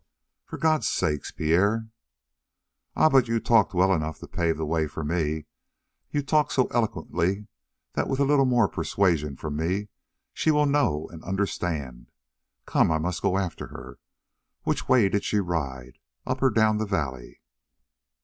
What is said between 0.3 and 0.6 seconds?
"For